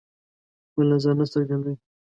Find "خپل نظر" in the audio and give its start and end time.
0.69-1.13